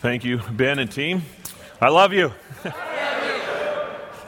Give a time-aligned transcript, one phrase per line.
[0.00, 1.22] Thank you, Ben and team.
[1.80, 2.32] I love you.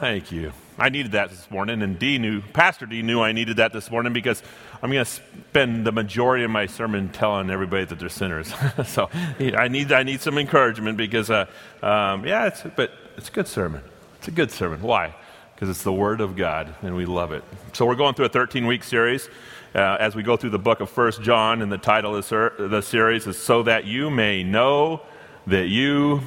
[0.01, 0.51] Thank you.
[0.77, 3.89] I needed that this morning, and D knew, Pastor D knew I needed that this
[3.89, 4.43] morning because
[4.83, 8.53] I'm going to spend the majority of my sermon telling everybody that they're sinners.
[8.85, 11.45] so I need, I need some encouragement because, uh,
[11.81, 13.81] um, yeah, it's, but it's a good sermon.
[14.17, 14.81] It's a good sermon.
[14.81, 15.15] Why?
[15.55, 17.45] Because it's the Word of God, and we love it.
[17.71, 19.29] So we're going through a 13 week series.
[19.73, 22.81] Uh, as we go through the book of First John, and the title of the
[22.81, 25.01] series is So That You May Know
[25.47, 26.21] That You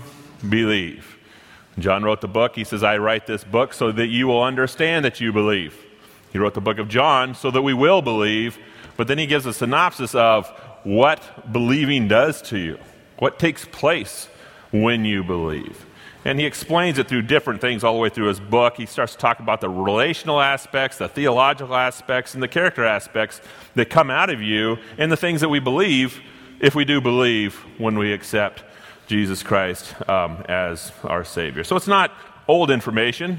[0.49, 1.19] Believe.
[1.79, 2.55] John wrote the book.
[2.55, 5.77] He says, I write this book so that you will understand that you believe.
[6.33, 8.59] He wrote the book of John so that we will believe,
[8.97, 10.49] but then he gives a synopsis of
[10.85, 12.79] what believing does to you,
[13.19, 14.29] what takes place
[14.71, 15.87] when you believe.
[16.25, 18.77] And he explains it through different things all the way through his book.
[18.77, 23.41] He starts to talk about the relational aspects, the theological aspects, and the character aspects
[23.75, 26.21] that come out of you, and the things that we believe
[26.61, 28.65] if we do believe when we accept
[29.07, 31.65] Jesus Christ um, as our Savior.
[31.65, 32.13] So it's not
[32.49, 33.39] old information.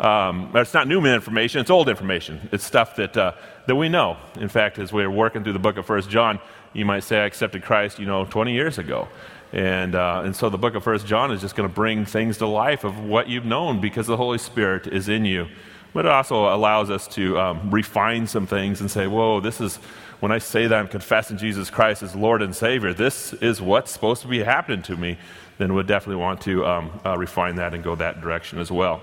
[0.00, 1.60] Um, it's not new information.
[1.60, 2.48] It's old information.
[2.52, 3.32] It's stuff that, uh,
[3.66, 4.16] that we know.
[4.36, 6.40] In fact, as we're working through the book of First John,
[6.72, 9.08] you might say, I accepted Christ, you know, 20 years ago.
[9.52, 12.38] And, uh, and so the book of First John is just going to bring things
[12.38, 15.48] to life of what you've known because the Holy Spirit is in you.
[15.94, 19.78] But it also allows us to um, refine some things and say, whoa, this is,
[20.20, 23.92] when I say that I'm confessing Jesus Christ as Lord and Savior, this is what's
[23.92, 25.16] supposed to be happening to me,
[25.58, 29.02] then we'll definitely want to um, uh, refine that and go that direction as well.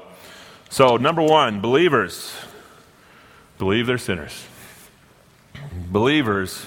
[0.69, 2.35] So, number one, believers
[3.57, 4.45] believe they're sinners.
[5.89, 6.65] Believers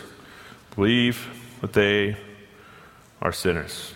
[0.74, 1.28] believe
[1.60, 2.16] that they
[3.20, 3.92] are sinners.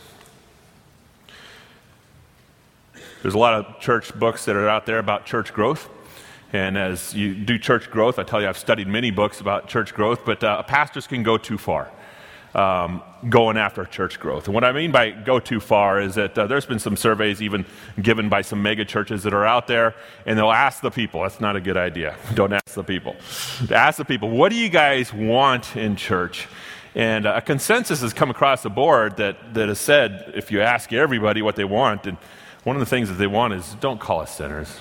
[3.22, 5.88] There's a lot of church books that are out there about church growth.
[6.52, 9.94] And as you do church growth, I tell you, I've studied many books about church
[9.94, 11.90] growth, but uh, pastors can go too far.
[12.54, 14.44] Um, going after church growth.
[14.44, 17.40] And what I mean by go too far is that uh, there's been some surveys
[17.40, 17.64] even
[18.02, 19.94] given by some mega churches that are out there,
[20.26, 21.22] and they'll ask the people.
[21.22, 22.14] That's not a good idea.
[22.34, 23.16] Don't ask the people.
[23.70, 26.46] ask the people, what do you guys want in church?
[26.94, 30.60] And uh, a consensus has come across the board that, that has said if you
[30.60, 32.18] ask everybody what they want, and
[32.64, 34.78] one of the things that they want is don't call us sinners.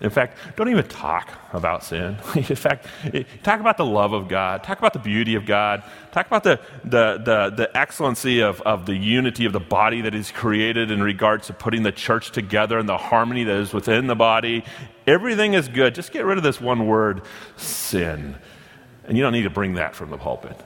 [0.00, 2.16] In fact, don't even talk about sin.
[2.34, 4.62] In fact, eh, talk about the love of God.
[4.62, 5.82] Talk about the beauty of God.
[6.12, 10.14] Talk about the, the, the, the excellency of, of the unity of the body that
[10.14, 14.06] He's created in regards to putting the church together and the harmony that is within
[14.06, 14.64] the body.
[15.06, 15.94] Everything is good.
[15.94, 17.22] Just get rid of this one word,
[17.56, 18.36] sin.
[19.04, 20.56] And you don't need to bring that from the pulpit.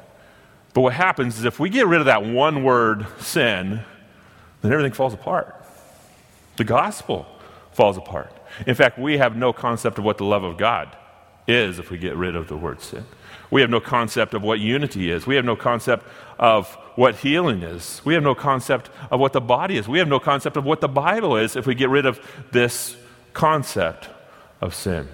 [0.75, 3.81] But what happens is if we get rid of that one word, sin,
[4.63, 5.57] then everything falls apart.
[6.57, 7.27] The gospel
[7.73, 8.33] falls apart.
[8.67, 10.97] In fact, we have no concept of what the love of God
[11.47, 13.05] is if we get rid of the word sin.
[13.51, 15.27] We have no concept of what unity is.
[15.27, 16.07] We have no concept
[16.39, 18.01] of what healing is.
[18.05, 19.89] We have no concept of what the body is.
[19.89, 22.97] We have no concept of what the Bible is if we get rid of this
[23.33, 24.09] concept
[24.61, 25.09] of sin.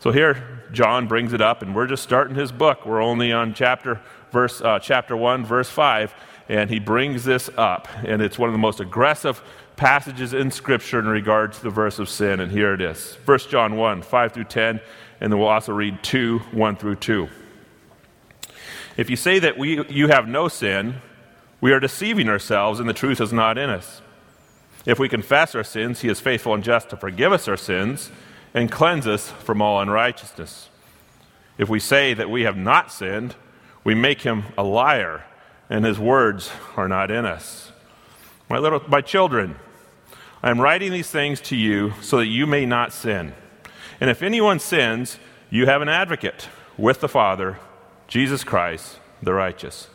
[0.00, 2.86] So here, John brings it up, and we're just starting his book.
[2.86, 4.00] We're only on chapter,
[4.30, 6.14] verse, uh, chapter 1, verse 5,
[6.48, 7.88] and he brings this up.
[8.04, 9.42] And it's one of the most aggressive
[9.80, 13.38] passages in Scripture in regard to the verse of sin, and here it is 1
[13.48, 14.78] John 1 5 through 10,
[15.22, 17.30] and then we'll also read 2 1 through 2.
[18.98, 20.96] If you say that we, you have no sin,
[21.62, 24.02] we are deceiving ourselves, and the truth is not in us.
[24.84, 28.10] If we confess our sins, He is faithful and just to forgive us our sins
[28.52, 30.68] and cleanse us from all unrighteousness.
[31.56, 33.34] If we say that we have not sinned,
[33.82, 35.24] we make Him a liar,
[35.70, 37.72] and His words are not in us.
[38.50, 39.56] My little, my children,
[40.42, 43.34] I am writing these things to you so that you may not sin.
[44.00, 45.18] And if anyone sins,
[45.50, 47.58] you have an advocate with the Father,
[48.08, 49.88] Jesus Christ, the righteous.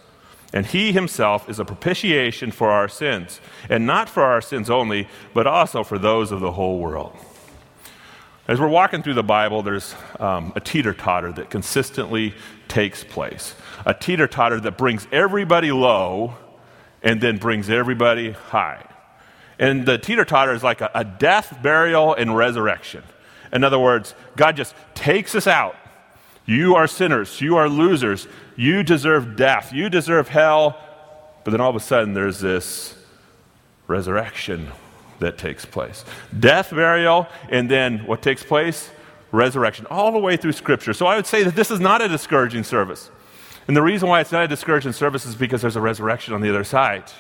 [0.54, 5.08] And he himself is a propitiation for our sins, and not for our sins only,
[5.34, 7.18] but also for those of the whole world.
[8.48, 12.36] As we're walking through the Bible, there's um, a teeter totter that consistently
[12.68, 13.56] takes place.
[13.88, 16.36] A teeter totter that brings everybody low
[17.02, 18.86] and then brings everybody high.
[19.58, 23.04] And the teeter totter is like a, a death, burial, and resurrection.
[23.54, 25.76] In other words, God just takes us out.
[26.46, 27.42] You are sinners.
[27.42, 28.28] You are losers.
[28.56, 29.74] You deserve death.
[29.74, 30.78] You deserve hell.
[31.44, 32.96] But then all of a sudden, there's this
[33.88, 34.72] resurrection
[35.20, 36.04] that takes place
[36.38, 38.90] death, burial, and then what takes place?
[39.32, 40.94] Resurrection, all the way through Scripture.
[40.94, 43.10] So I would say that this is not a discouraging service.
[43.68, 46.42] And the reason why it's not a discouraging service is because there's a resurrection on
[46.42, 47.12] the other side.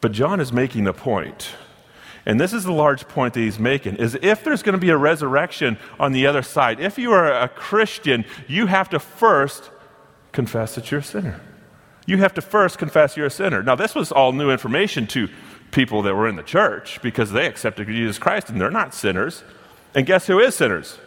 [0.00, 1.50] But John is making point.
[2.26, 4.90] And this is the large point that he's making is if there's going to be
[4.90, 9.70] a resurrection on the other side, if you are a Christian, you have to first
[10.32, 11.40] confess that you're a sinner.
[12.04, 13.62] you have to first confess you're a sinner.
[13.62, 15.28] Now, this was all new information to
[15.70, 19.42] people that were in the church because they accepted Jesus Christ and they're not sinners.
[19.94, 20.98] And guess who is sinners?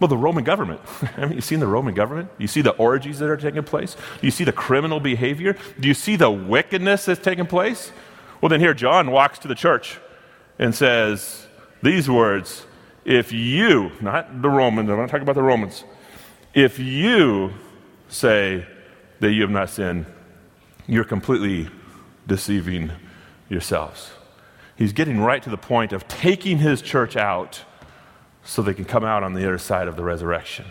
[0.00, 0.80] Well, the Roman government.
[1.16, 2.30] I mean, you seen the Roman government?
[2.38, 3.94] You see the orgies that are taking place?
[3.94, 5.56] Do you see the criminal behavior?
[5.78, 7.92] Do you see the wickedness that's taking place?
[8.42, 9.98] Well, then here John walks to the church
[10.58, 11.46] and says
[11.80, 12.66] these words
[13.04, 15.84] If you, not the Romans, I'm not talking about the Romans,
[16.52, 17.52] if you
[18.08, 18.66] say
[19.20, 20.06] that you have not sinned,
[20.88, 21.68] you're completely
[22.26, 22.90] deceiving
[23.48, 24.10] yourselves.
[24.74, 27.62] He's getting right to the point of taking his church out
[28.42, 30.64] so they can come out on the other side of the resurrection.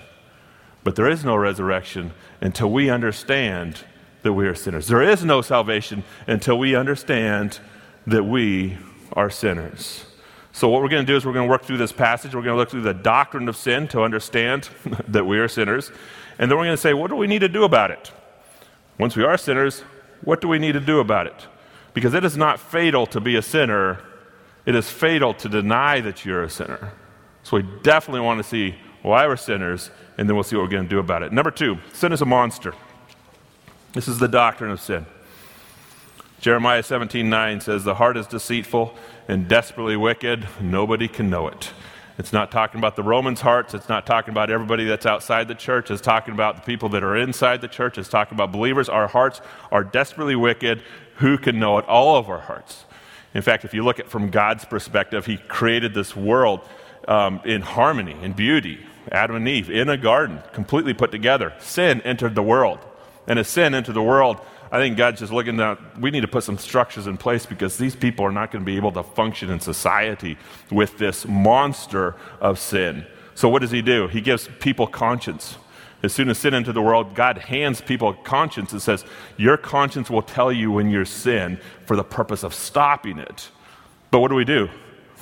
[0.83, 3.85] But there is no resurrection until we understand
[4.23, 4.87] that we are sinners.
[4.87, 7.59] There is no salvation until we understand
[8.07, 8.77] that we
[9.13, 10.05] are sinners.
[10.53, 12.35] So, what we're going to do is we're going to work through this passage.
[12.35, 14.69] We're going to look through the doctrine of sin to understand
[15.07, 15.91] that we are sinners.
[16.37, 18.11] And then we're going to say, what do we need to do about it?
[18.97, 19.81] Once we are sinners,
[20.23, 21.47] what do we need to do about it?
[21.93, 23.99] Because it is not fatal to be a sinner,
[24.65, 26.93] it is fatal to deny that you're a sinner.
[27.43, 30.69] So we definitely want to see why we're sinners, and then we'll see what we're
[30.69, 31.31] going to do about it.
[31.31, 32.73] Number two, sin is a monster.
[33.93, 35.05] This is the doctrine of sin.
[36.39, 38.95] Jeremiah 17 9 says, The heart is deceitful
[39.27, 40.47] and desperately wicked.
[40.61, 41.71] Nobody can know it.
[42.17, 43.73] It's not talking about the Romans' hearts.
[43.73, 45.91] It's not talking about everybody that's outside the church.
[45.91, 47.97] It's talking about the people that are inside the church.
[47.97, 48.87] It's talking about believers.
[48.87, 49.41] Our hearts
[49.71, 50.81] are desperately wicked.
[51.15, 51.85] Who can know it?
[51.85, 52.85] All of our hearts.
[53.33, 56.61] In fact, if you look at from God's perspective, He created this world
[57.09, 58.85] um, in harmony, in beauty.
[59.11, 61.53] Adam and Eve in a garden, completely put together.
[61.59, 62.79] Sin entered the world.
[63.31, 64.41] And a sin into the world,
[64.73, 67.77] I think God's just looking at, we need to put some structures in place because
[67.77, 70.37] these people are not going to be able to function in society
[70.69, 73.05] with this monster of sin.
[73.33, 74.09] So, what does He do?
[74.09, 75.55] He gives people conscience.
[76.03, 79.05] As soon as sin entered the world, God hands people conscience and says,
[79.37, 83.49] Your conscience will tell you when you're sin for the purpose of stopping it.
[84.09, 84.67] But what do we do?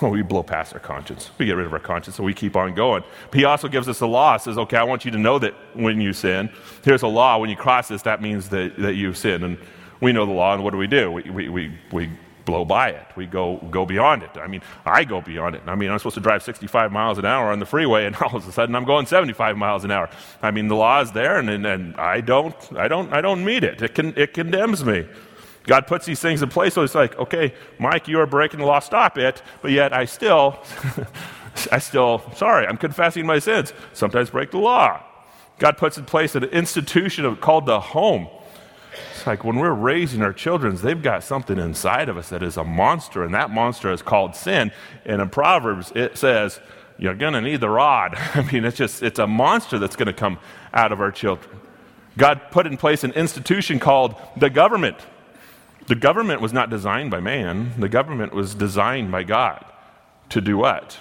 [0.02, 1.30] Well, we blow past our conscience.
[1.38, 3.04] We get rid of our conscience and we keep on going.
[3.30, 4.38] But he also gives us a law.
[4.38, 6.50] Says, okay, I want you to know that when you sin,
[6.84, 7.38] here's a law.
[7.38, 9.44] When you cross this, that means that, that you've sinned.
[9.44, 9.58] And
[10.00, 11.12] we know the law, and what do we do?
[11.12, 12.10] We, we, we, we
[12.46, 13.06] blow by it.
[13.16, 14.32] We go, go beyond it.
[14.38, 15.62] I mean, I go beyond it.
[15.68, 18.36] I mean, I'm supposed to drive 65 miles an hour on the freeway, and all
[18.36, 20.10] of a sudden I'm going 75 miles an hour.
[20.42, 23.44] I mean, the law is there, and, and, and I, don't, I, don't, I don't
[23.44, 23.82] meet it.
[23.82, 25.08] It, can, it condemns me.
[25.70, 28.66] God puts these things in place so it's like, okay, Mike, you are breaking the
[28.66, 29.44] law, stop it.
[29.62, 30.58] But yet I still,
[31.72, 33.72] I still, sorry, I'm confessing my sins.
[33.94, 35.04] Sometimes break the law.
[35.60, 38.30] God puts in place an institution of, called the home.
[39.14, 42.58] It's like when we're raising our children, they've got something inside of us that is
[42.58, 44.72] a monster, and that monster is called sin.
[45.06, 46.60] And in Proverbs, it says,
[46.98, 48.16] You're going to need the rod.
[48.34, 50.40] I mean, it's just, it's a monster that's going to come
[50.74, 51.60] out of our children.
[52.18, 54.98] God put in place an institution called the government.
[55.90, 59.66] The government was not designed by man, the government was designed by God
[60.30, 61.00] to do what?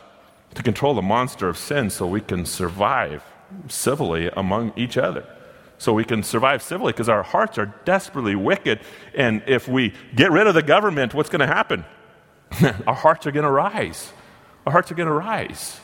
[0.54, 3.22] To control the monster of sin so we can survive
[3.68, 5.26] civilly among each other.
[5.76, 8.80] So we can survive civilly because our hearts are desperately wicked.
[9.14, 11.84] And if we get rid of the government, what's going to happen?
[12.86, 14.10] our hearts are going to rise.
[14.64, 15.78] Our hearts are going to rise.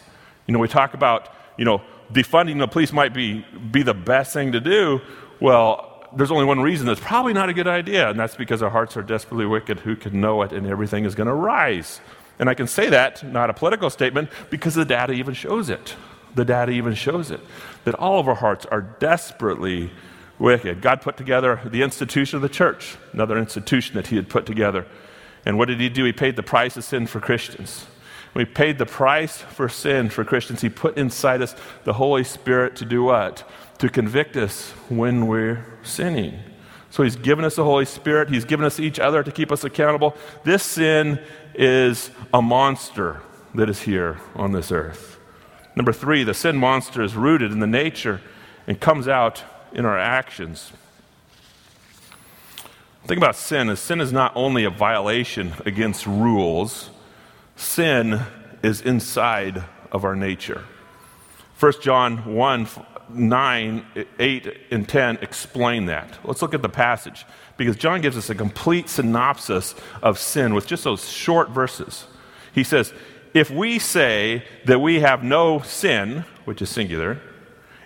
[0.46, 1.28] You know, we talk about,
[1.58, 5.02] you know, defunding the police might be, be the best thing to do.
[5.40, 8.70] Well, there's only one reason that's probably not a good idea, and that's because our
[8.70, 9.80] hearts are desperately wicked.
[9.80, 10.52] Who can know it?
[10.52, 12.00] And everything is going to rise.
[12.38, 15.94] And I can say that, not a political statement, because the data even shows it.
[16.34, 17.40] The data even shows it.
[17.84, 19.92] That all of our hearts are desperately
[20.38, 20.82] wicked.
[20.82, 24.86] God put together the institution of the church, another institution that He had put together.
[25.46, 26.04] And what did He do?
[26.04, 27.86] He paid the price of sin for Christians.
[28.34, 31.54] He paid the price for sin for Christians, He put inside us
[31.84, 33.48] the Holy Spirit to do what?
[33.84, 36.38] To convict us when we're sinning.
[36.88, 39.62] So he's given us the Holy Spirit, he's given us each other to keep us
[39.62, 40.16] accountable.
[40.42, 41.20] This sin
[41.54, 43.20] is a monster
[43.54, 45.18] that is here on this earth.
[45.76, 48.22] Number three, the sin monster is rooted in the nature
[48.66, 50.72] and comes out in our actions.
[53.04, 56.88] Think about sin sin is not only a violation against rules,
[57.54, 58.22] sin
[58.62, 59.62] is inside
[59.92, 60.64] of our nature.
[61.60, 62.66] 1 John 1
[63.10, 63.86] 9,
[64.18, 66.18] 8, and 10 explain that.
[66.24, 67.24] Let's look at the passage
[67.56, 72.06] because John gives us a complete synopsis of sin with just those short verses.
[72.52, 72.92] He says,
[73.32, 77.20] If we say that we have no sin, which is singular,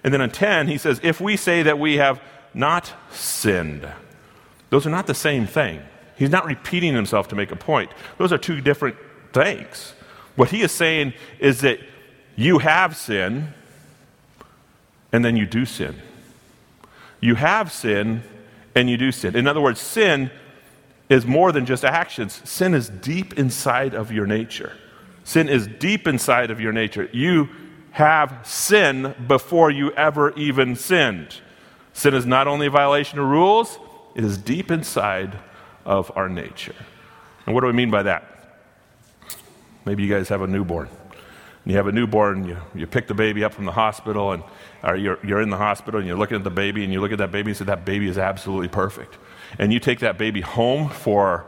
[0.05, 2.21] and then in 10, he says, If we say that we have
[2.55, 3.89] not sinned,
[4.71, 5.81] those are not the same thing.
[6.17, 7.91] He's not repeating himself to make a point.
[8.19, 8.97] Those are two different
[9.33, 9.95] things.
[10.37, 11.79] What he is saying is that
[12.37, 13.55] you have sin
[15.13, 15.97] and then you do sin.
[17.21, 18.23] You have sin,
[18.75, 19.35] and you do sin.
[19.35, 20.31] In other words, sin
[21.09, 24.73] is more than just actions, sin is deep inside of your nature.
[25.25, 27.09] Sin is deep inside of your nature.
[27.13, 27.49] You
[27.91, 31.41] have sin before you ever even sinned.
[31.93, 33.79] Sin is not only a violation of rules,
[34.15, 35.39] it is deep inside
[35.85, 36.75] of our nature.
[37.47, 38.25] And what do I mean by that?
[39.85, 40.89] Maybe you guys have a newborn.
[41.69, 44.43] You have a newborn, you, you pick the baby up from the hospital, and
[44.83, 47.13] or you're, you're in the hospital and you're looking at the baby, and you look
[47.13, 49.19] at that baby and say, That baby is absolutely perfect.
[49.59, 51.45] And you take that baby home for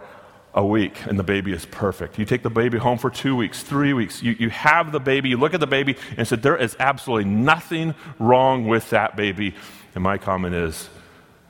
[0.53, 2.19] a week and the baby is perfect.
[2.19, 4.23] You take the baby home for two weeks, three weeks.
[4.23, 7.31] You, you have the baby, you look at the baby and said, There is absolutely
[7.31, 9.55] nothing wrong with that baby.
[9.95, 10.91] And my comment is,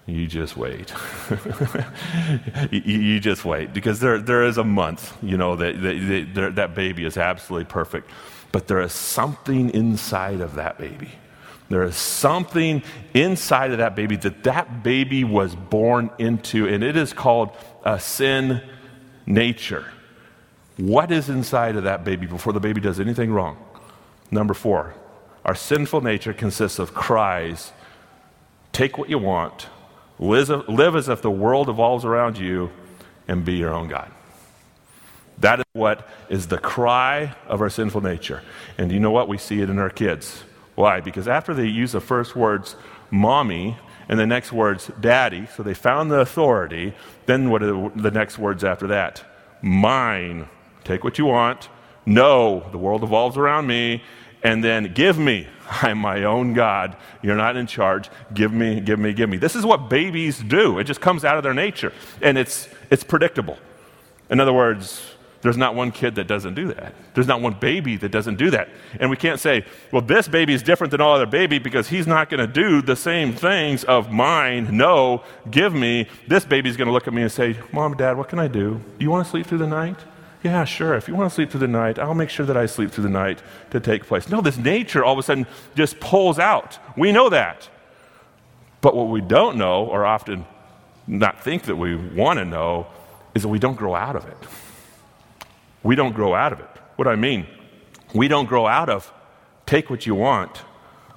[0.07, 0.93] you just wait.
[2.71, 5.81] you, you, just wait because there, there is a month, you know, that,
[6.35, 8.09] that, that baby is absolutely perfect.
[8.53, 11.11] But there is something inside of that baby.
[11.69, 12.83] There is something
[13.15, 17.51] inside of that baby that that baby was born into, and it is called
[17.85, 18.61] a sin
[19.25, 19.85] nature.
[20.77, 23.57] What is inside of that baby before the baby does anything wrong?
[24.33, 24.95] Number four,
[25.45, 27.73] our sinful nature consists of cries
[28.73, 29.69] take what you want,
[30.19, 32.71] live, as if the world evolves around you,
[33.29, 34.11] and be your own God.
[35.41, 38.43] That is what is the cry of our sinful nature.
[38.79, 39.29] And you know what?
[39.29, 40.45] We see it in our kids.
[40.75, 41.01] Why?
[41.01, 42.77] Because after they use the first words,
[43.11, 43.77] mommy,
[44.09, 46.95] and the next words, daddy, so they found the authority,
[47.27, 49.25] then what are the next words after that?
[49.63, 50.49] Mine.
[50.85, 51.69] Take what you want.
[52.07, 54.03] No, the world evolves around me.
[54.43, 55.47] And then give me.
[55.71, 56.97] I'm my own God.
[57.23, 58.11] You're not in charge.
[58.35, 59.37] Give me, give me, give me.
[59.37, 60.79] This is what babies do.
[60.79, 61.93] It just comes out of their nature.
[62.21, 63.59] And it's, it's predictable.
[64.31, 66.93] In other words, there's not one kid that doesn't do that.
[67.15, 68.69] There's not one baby that doesn't do that.
[68.99, 72.07] And we can't say, well, this baby is different than all other baby because he's
[72.07, 74.77] not going to do the same things of mine.
[74.77, 76.09] No, give me.
[76.29, 78.83] This baby's going to look at me and say, Mom, Dad, what can I do?
[78.99, 79.97] Do you want to sleep through the night?
[80.43, 80.95] Yeah, sure.
[80.95, 83.05] If you want to sleep through the night, I'll make sure that I sleep through
[83.05, 84.29] the night to take place.
[84.29, 86.79] No, this nature all of a sudden just pulls out.
[86.97, 87.69] We know that.
[88.83, 90.47] But what we don't know, or often
[91.07, 92.87] not think that we want to know,
[93.35, 94.37] is that we don't grow out of it.
[95.83, 96.69] We don't grow out of it.
[96.97, 97.47] What do I mean?
[98.15, 99.13] We don't grow out of
[99.67, 100.63] take what you want,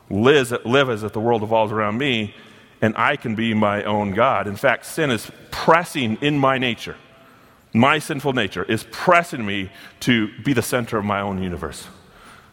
[0.09, 2.35] live, live as if the world evolves around me,
[2.81, 4.47] and I can be my own God.
[4.47, 6.95] In fact, sin is pressing in my nature.
[7.73, 11.87] My sinful nature is pressing me to be the center of my own universe,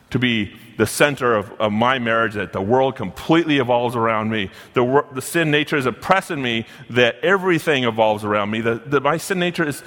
[0.09, 4.51] to be the center of, of my marriage, that the world completely evolves around me.
[4.73, 8.63] The, the sin nature is oppressing me, that everything evolves around me.
[8.63, 9.83] The, the, my sin nature is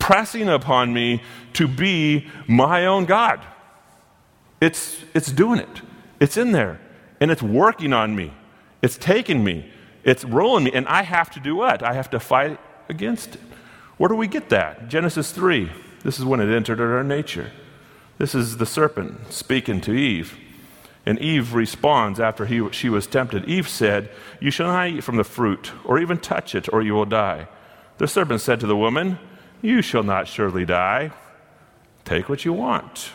[0.00, 1.22] pressing upon me
[1.52, 3.46] to be my own God.
[4.60, 5.82] It's, it's doing it,
[6.18, 6.80] it's in there,
[7.20, 8.32] and it's working on me.
[8.82, 9.70] It's taking me,
[10.02, 11.84] it's rolling me, and I have to do what?
[11.84, 13.40] I have to fight against it.
[13.98, 14.88] Where do we get that?
[14.88, 15.70] Genesis 3.
[16.02, 17.52] This is when it entered our nature.
[18.18, 20.38] This is the serpent speaking to Eve.
[21.06, 23.44] And Eve responds after he, she was tempted.
[23.44, 26.94] Eve said, You shall not eat from the fruit, or even touch it, or you
[26.94, 27.48] will die.
[27.98, 29.18] The serpent said to the woman,
[29.60, 31.12] You shall not surely die.
[32.04, 33.10] Take what you want.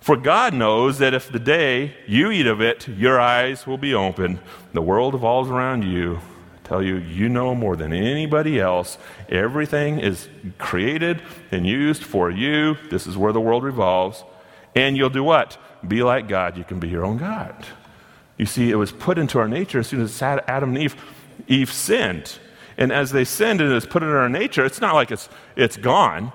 [0.00, 3.94] For God knows that if the day you eat of it, your eyes will be
[3.94, 4.38] open,
[4.72, 6.20] the world evolves around you.
[6.64, 8.96] Tell you, you know more than anybody else.
[9.28, 10.28] Everything is
[10.58, 12.76] created and used for you.
[12.90, 14.24] This is where the world revolves.
[14.74, 15.58] And you'll do what?
[15.86, 16.56] Be like God.
[16.56, 17.66] You can be your own God.
[18.38, 20.96] You see, it was put into our nature as soon as Adam and Eve,
[21.46, 22.38] Eve sinned.
[22.76, 25.28] And as they sinned and it was put into our nature, it's not like it's,
[25.56, 26.32] it's gone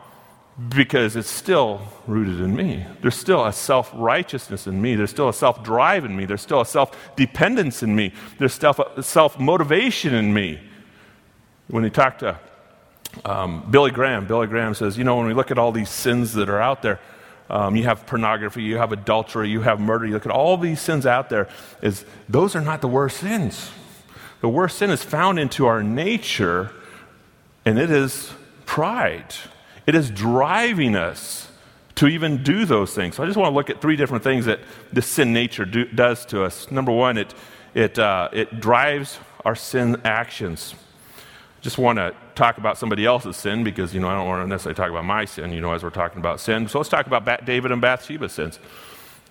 [0.68, 2.86] because it's still rooted in me.
[3.02, 4.96] There's still a self righteousness in me.
[4.96, 6.26] There's still a self drive in me.
[6.26, 8.14] There's still a self dependence in me.
[8.38, 10.60] There's self motivation in me.
[11.68, 12.38] When he talked to
[13.24, 16.34] um, Billy Graham, Billy Graham says, You know, when we look at all these sins
[16.34, 17.00] that are out there,
[17.50, 20.82] um, you have pornography, you have adultery, you have murder, you look at all these
[20.82, 21.48] sins out there,
[21.82, 23.72] is those are not the worst sins.
[24.42, 26.72] The worst sin is found into our nature,
[27.66, 28.32] and it is
[28.66, 29.34] pride.
[29.90, 31.48] It is driving us
[31.96, 33.16] to even do those things.
[33.16, 34.60] So I just want to look at three different things that
[34.94, 36.70] this sin nature do, does to us.
[36.70, 37.34] Number one, it,
[37.74, 40.76] it, uh, it drives our sin actions.
[41.62, 44.48] Just want to talk about somebody else's sin because, you know, I don't want to
[44.48, 46.68] necessarily talk about my sin, you know, as we're talking about sin.
[46.68, 48.60] So let's talk about David and Bathsheba's sins.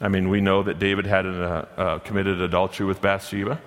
[0.01, 3.61] I mean, we know that David had an, uh, uh, committed adultery with Bathsheba.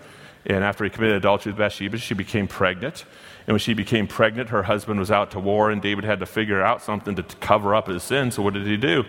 [0.45, 3.05] And after he committed adultery with Bathsheba, she became pregnant.
[3.47, 6.25] And when she became pregnant, her husband was out to war, and David had to
[6.25, 8.31] figure out something to cover up his sin.
[8.31, 9.03] So what did he do?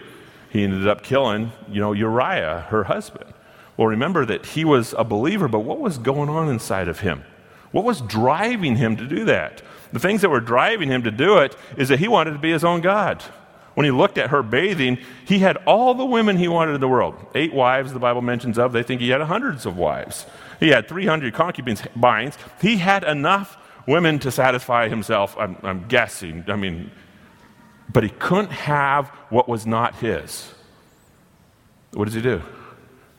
[0.50, 3.32] He ended up killing, you know, Uriah, her husband.
[3.76, 7.24] Well, remember that he was a believer, but what was going on inside of him?
[7.72, 9.62] What was driving him to do that?
[9.92, 12.52] The things that were driving him to do it is that he wanted to be
[12.52, 13.22] his own God.
[13.74, 16.88] When he looked at her bathing, he had all the women he wanted in the
[16.88, 17.14] world.
[17.34, 18.72] Eight wives, the Bible mentions of.
[18.72, 20.26] They think he had hundreds of wives.
[20.60, 21.82] He had 300 concubines.
[22.60, 26.44] He had enough women to satisfy himself, I'm, I'm guessing.
[26.48, 26.90] I mean,
[27.92, 30.52] but he couldn't have what was not his.
[31.92, 32.42] What does he do?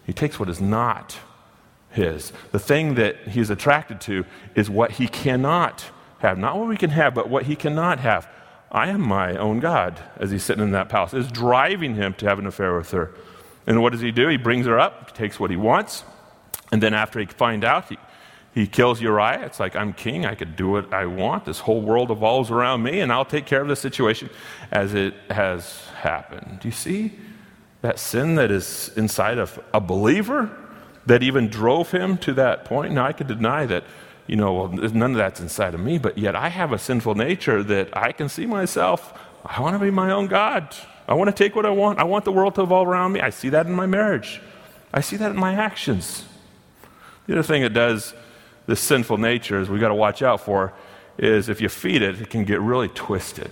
[0.05, 1.17] He takes what is not
[1.91, 2.33] his.
[2.51, 5.85] The thing that he's attracted to is what he cannot
[6.19, 6.37] have.
[6.37, 8.27] Not what we can have, but what he cannot have.
[8.71, 11.13] I am my own God, as he's sitting in that palace.
[11.13, 13.13] Is driving him to have an affair with her.
[13.67, 14.27] And what does he do?
[14.27, 16.03] He brings her up, takes what he wants,
[16.71, 17.97] and then after he finds out, he,
[18.53, 19.45] he kills Uriah.
[19.45, 20.25] It's like, I'm king.
[20.25, 21.45] I could do what I want.
[21.45, 24.29] This whole world evolves around me, and I'll take care of the situation
[24.71, 26.59] as it has happened.
[26.61, 27.13] Do you see
[27.81, 30.51] that sin that is inside of a believer
[31.05, 32.93] that even drove him to that point?
[32.93, 33.83] Now, I could deny that
[34.27, 37.15] you know, well, none of that's inside of me, but yet I have a sinful
[37.15, 39.13] nature that I can see myself.
[39.45, 40.75] I want to be my own God.
[41.07, 41.99] I want to take what I want.
[41.99, 43.19] I want the world to evolve around me.
[43.19, 44.41] I see that in my marriage.
[44.93, 46.25] I see that in my actions.
[47.27, 48.13] The other thing it does,
[48.65, 50.73] this sinful nature, is we got to watch out for,
[51.17, 53.51] is if you feed it, it can get really twisted.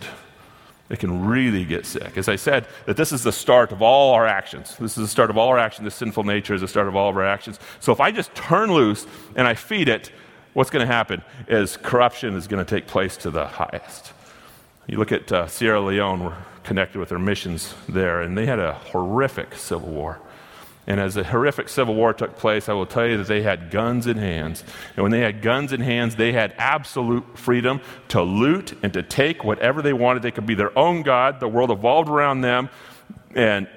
[0.90, 2.18] It can really get sick.
[2.18, 4.76] As I said, that this is the start of all our actions.
[4.78, 5.86] This is the start of all our actions.
[5.86, 7.60] This sinful nature is the start of all of our actions.
[7.80, 10.12] So if I just turn loose and I feed it,
[10.54, 14.12] what's going to happen is corruption is going to take place to the highest.
[14.88, 18.60] You look at uh, Sierra Leone, we're connected with their missions there, and they had
[18.60, 20.20] a horrific civil war.
[20.88, 23.70] And as the horrific civil war took place, I will tell you that they had
[23.72, 24.64] guns in hands.
[24.96, 29.04] And when they had guns in hands, they had absolute freedom to loot and to
[29.04, 30.24] take whatever they wanted.
[30.24, 31.40] They could be their own God.
[31.40, 32.70] The world evolved around them,
[33.36, 33.68] and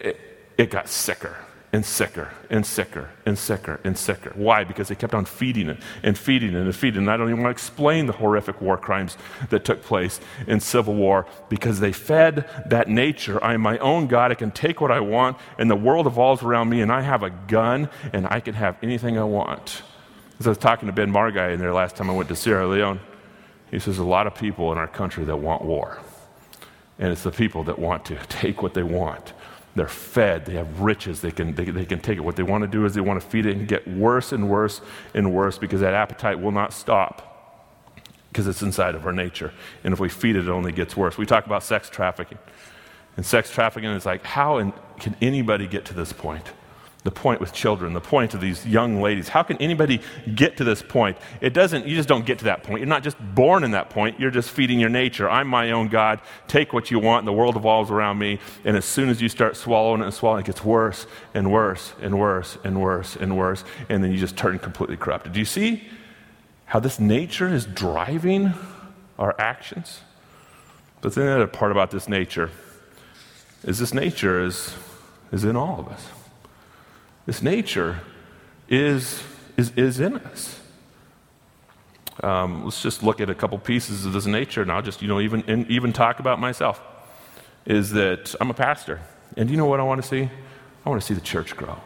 [0.00, 0.18] it,
[0.58, 1.36] it got sicker
[1.72, 4.32] and sicker and sicker and sicker and sicker.
[4.34, 4.64] Why?
[4.64, 7.04] Because they kept on feeding it and feeding it and feeding it.
[7.04, 9.18] And I don't even want to explain the horrific war crimes
[9.50, 13.42] that took place in Civil War because they fed that nature.
[13.44, 14.32] I am my own God.
[14.32, 17.22] I can take what I want, and the world evolves around me, and I have
[17.22, 19.82] a gun, and I can have anything I want.
[20.40, 22.66] As I was talking to Ben Margai in there last time I went to Sierra
[22.66, 23.00] Leone,
[23.70, 25.98] he says, a lot of people in our country that want war.
[26.98, 29.34] And it's the people that want to take what they want
[29.78, 30.44] they're fed.
[30.44, 31.20] They have riches.
[31.20, 32.22] They can, they, they can take it.
[32.22, 34.48] What they want to do is they want to feed it and get worse and
[34.48, 34.80] worse
[35.14, 37.24] and worse because that appetite will not stop
[38.30, 39.52] because it's inside of our nature.
[39.84, 41.16] And if we feed it, it only gets worse.
[41.16, 42.38] We talk about sex trafficking.
[43.16, 46.52] And sex trafficking is like, how in, can anybody get to this point?
[47.04, 49.28] The point with children, the point of these young ladies.
[49.28, 50.00] How can anybody
[50.34, 51.16] get to this point?
[51.40, 52.80] It doesn't, you just don't get to that point.
[52.80, 55.30] You're not just born in that point, you're just feeding your nature.
[55.30, 56.20] I'm my own God.
[56.48, 58.40] Take what you want, and the world evolves around me.
[58.64, 61.94] And as soon as you start swallowing it and swallowing it, gets worse and worse
[62.02, 63.64] and worse and worse and worse.
[63.88, 65.32] And then you just turn completely corrupted.
[65.32, 65.84] Do you see
[66.66, 68.54] how this nature is driving
[69.18, 70.00] our actions?
[71.00, 72.50] But then the other part about this nature
[73.62, 74.74] is this nature is,
[75.30, 76.04] is in all of us.
[77.28, 78.00] This nature
[78.70, 79.22] is,
[79.58, 80.62] is, is in us.
[82.22, 85.08] Um, let's just look at a couple pieces of this nature, and I'll just, you
[85.08, 86.80] know, even, even talk about myself.
[87.66, 89.02] Is that I'm a pastor.
[89.36, 90.30] And you know what I want to see?
[90.86, 91.78] I want to see the church grow.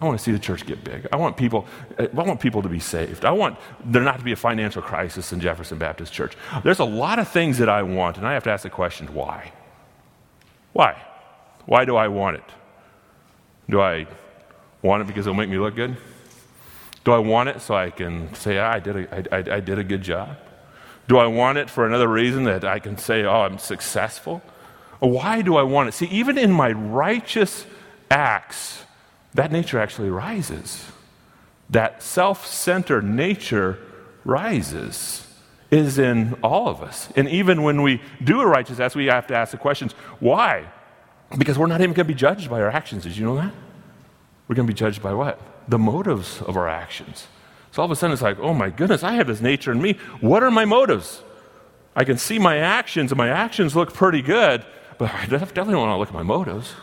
[0.00, 1.06] I want to see the church get big.
[1.12, 3.24] I want people, I want people to be saved.
[3.24, 6.36] I want there not to be a financial crisis in Jefferson Baptist Church.
[6.64, 9.06] There's a lot of things that I want, and I have to ask the question
[9.14, 9.52] why?
[10.72, 11.00] Why?
[11.66, 12.44] Why do I want it?
[13.68, 14.08] Do I
[14.82, 15.96] Want it because it'll make me look good?
[17.04, 19.60] Do I want it so I can say, ah, I, did a, I, I, I
[19.60, 20.36] did a good job?
[21.08, 24.42] Do I want it for another reason that I can say, oh, I'm successful?
[25.00, 25.92] Why do I want it?
[25.92, 27.66] See, even in my righteous
[28.10, 28.84] acts,
[29.34, 30.86] that nature actually rises.
[31.70, 33.78] That self centered nature
[34.24, 35.26] rises,
[35.70, 37.08] is in all of us.
[37.16, 40.70] And even when we do a righteous act, we have to ask the questions why?
[41.38, 43.04] Because we're not even going to be judged by our actions.
[43.04, 43.52] Did you know that?
[44.50, 45.40] We're going to be judged by what?
[45.68, 47.28] The motives of our actions.
[47.70, 49.80] So all of a sudden it's like, oh my goodness, I have this nature in
[49.80, 49.92] me.
[50.20, 51.22] What are my motives?
[51.94, 54.66] I can see my actions, and my actions look pretty good,
[54.98, 56.74] but I definitely don't want to look at my motives.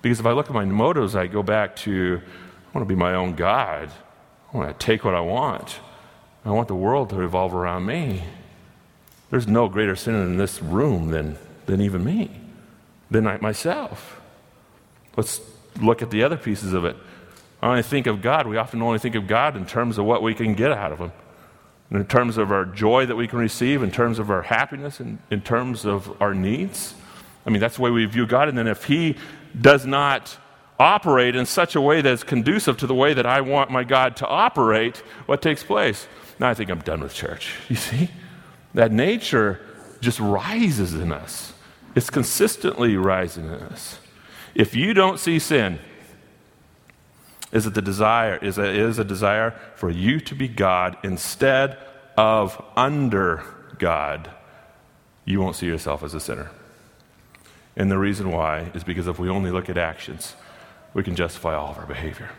[0.00, 2.98] Because if I look at my motives, I go back to, I want to be
[2.98, 3.90] my own God.
[4.54, 5.78] I want to take what I want.
[6.46, 8.24] I want the world to revolve around me.
[9.28, 12.30] There's no greater sinner in this room than, than even me,
[13.10, 14.22] than I, myself.
[15.18, 15.42] Let's
[15.80, 16.96] look at the other pieces of it.
[17.62, 20.22] I only think of God, we often only think of God in terms of what
[20.22, 21.12] we can get out of Him,
[21.90, 25.18] in terms of our joy that we can receive, in terms of our happiness, in,
[25.30, 26.94] in terms of our needs.
[27.44, 28.48] I mean, that's the way we view God.
[28.48, 29.16] And then if He
[29.60, 30.36] does not
[30.78, 34.16] operate in such a way that's conducive to the way that I want my God
[34.16, 36.06] to operate, what takes place?
[36.38, 37.54] now I think I'm done with church.
[37.68, 38.10] You see?
[38.72, 39.60] That nature
[40.00, 41.52] just rises in us.
[41.94, 43.98] It's consistently rising in us.
[44.54, 45.78] If you don't see sin,
[47.52, 48.36] is it the desire?
[48.36, 51.76] Is it is a desire for you to be God instead
[52.16, 53.44] of under
[53.78, 54.30] God?
[55.24, 56.50] You won't see yourself as a sinner.
[57.76, 60.34] And the reason why is because if we only look at actions,
[60.94, 62.30] we can justify all of our behavior.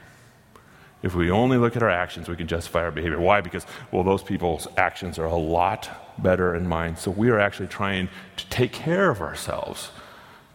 [1.03, 3.19] If we only look at our actions, we can justify our behavior.
[3.19, 3.41] Why?
[3.41, 5.89] Because, well, those people's actions are a lot
[6.21, 6.95] better than mine.
[6.95, 9.89] So we are actually trying to take care of ourselves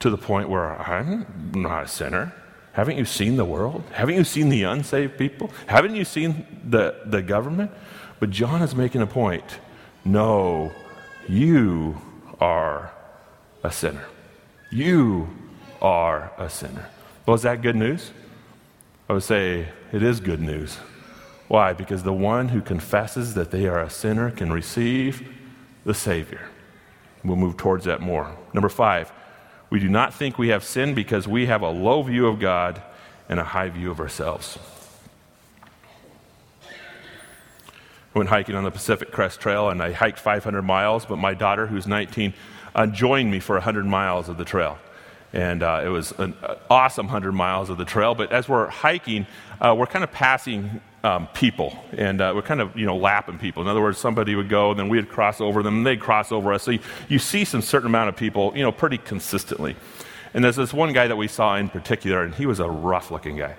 [0.06, 2.32] to the point where I'm not a sinner.
[2.74, 3.82] Haven't you seen the world?
[3.90, 5.50] Haven't you seen the unsaved people?
[5.66, 7.72] Haven't you seen the, the government?
[8.20, 9.58] But John is making a point.
[10.04, 10.72] No,
[11.28, 12.00] you
[12.40, 12.92] are
[13.64, 14.04] a sinner.
[14.70, 15.28] You
[15.82, 16.88] are a sinner.
[17.26, 18.12] Well, is that good news?
[19.08, 20.76] I would say it is good news.
[21.48, 21.72] Why?
[21.72, 25.28] Because the one who confesses that they are a sinner can receive
[25.84, 26.48] the Savior.
[27.24, 28.36] We'll move towards that more.
[28.52, 29.10] Number five,
[29.76, 32.80] we do not think we have sinned because we have a low view of God
[33.28, 34.56] and a high view of ourselves.
[36.64, 36.70] I
[38.14, 41.66] went hiking on the Pacific Crest Trail and I hiked 500 miles, but my daughter,
[41.66, 42.32] who's 19,
[42.74, 44.78] uh, joined me for 100 miles of the trail.
[45.34, 46.34] And uh, it was an
[46.70, 48.14] awesome 100 miles of the trail.
[48.14, 49.26] But as we're hiking,
[49.60, 53.38] uh, we're kind of passing um, people, and uh, we're kind of you know lapping
[53.38, 53.62] people.
[53.62, 56.32] In other words, somebody would go, and then we'd cross over them, and they'd cross
[56.32, 56.64] over us.
[56.64, 59.76] So you, you see some certain amount of people, you know, pretty consistently.
[60.34, 63.36] And there's this one guy that we saw in particular, and he was a rough-looking
[63.36, 63.54] guy.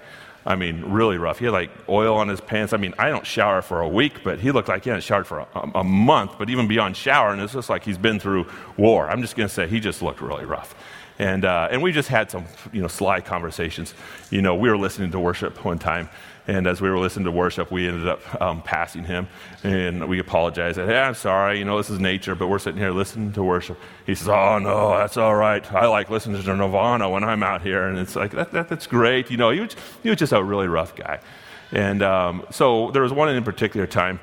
[0.46, 1.40] I mean, really rough.
[1.40, 2.74] He had like oil on his pants.
[2.74, 5.28] I mean, I don't shower for a week, but he looked like he hadn't showered
[5.28, 8.46] for a, a month, but even beyond shower, and it's just like he's been through
[8.78, 9.10] war.
[9.10, 10.76] I'm just going to say he just looked really rough.
[11.20, 13.96] And, uh, and we just had some, you know, sly conversations.
[14.30, 16.10] You know, we were listening to worship one time,
[16.48, 19.28] and as we were listening to worship, we ended up um, passing him,
[19.64, 20.78] and we apologized.
[20.78, 23.44] Said, hey, I'm sorry, you know, this is nature, but we're sitting here listening to
[23.44, 23.78] worship.
[24.06, 25.72] He says, oh, no, that's all right.
[25.74, 27.88] I like listening to Nirvana when I'm out here.
[27.88, 29.30] And it's like, that, that that's great.
[29.30, 31.20] You know, he was, he was just a really rough guy.
[31.72, 34.20] And um, so there was one in particular time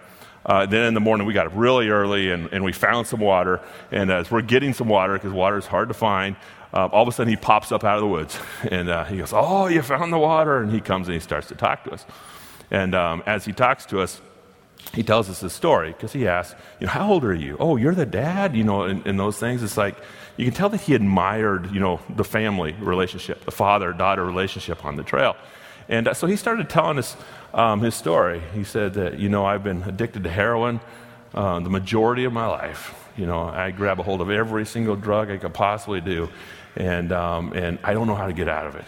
[0.46, 3.20] uh, then in the morning, we got up really early and, and we found some
[3.20, 3.60] water.
[3.90, 6.37] And as we're getting some water, because water is hard to find,
[6.74, 8.38] uh, all of a sudden he pops up out of the woods.
[8.70, 10.58] And uh, he goes, Oh, you found the water.
[10.58, 12.04] And he comes and he starts to talk to us.
[12.70, 14.20] And um, as he talks to us,
[14.92, 17.56] he tells us his story because he asks, you know, how old are you?
[17.58, 19.62] Oh, you're the dad, you know, and, and, those things.
[19.62, 19.96] It's like
[20.37, 24.84] you can tell that he admired, you know, the family relationship, the father daughter relationship
[24.84, 25.37] on the trail.
[25.88, 27.16] And uh, so he started telling us
[27.52, 28.42] um, his story.
[28.52, 30.80] He said that, you know, I've been addicted to heroin
[31.34, 32.94] uh, the majority of my life.
[33.16, 36.28] You know, I grab a hold of every single drug I could possibly do,
[36.76, 38.87] and, um, and I don't know how to get out of it.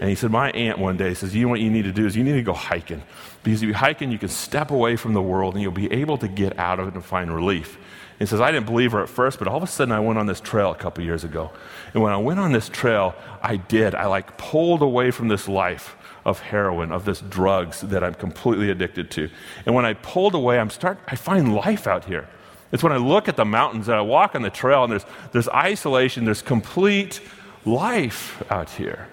[0.00, 2.06] And he said, My aunt one day says, You know what you need to do
[2.06, 3.02] is you need to go hiking.
[3.42, 6.18] Because if you hiking, you can step away from the world and you'll be able
[6.18, 7.76] to get out of it and find relief.
[7.76, 10.00] And he says, I didn't believe her at first, but all of a sudden I
[10.00, 11.52] went on this trail a couple years ago.
[11.94, 13.94] And when I went on this trail, I did.
[13.94, 18.70] I like pulled away from this life of heroin, of this drugs that I'm completely
[18.70, 19.30] addicted to.
[19.66, 22.28] And when I pulled away, I'm start, I find life out here.
[22.70, 25.06] It's when I look at the mountains and I walk on the trail and there's,
[25.32, 27.20] there's isolation, there's complete
[27.64, 29.08] life out here.